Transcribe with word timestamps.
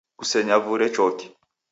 Kusenyavure 0.19 0.87
choki 0.95 1.25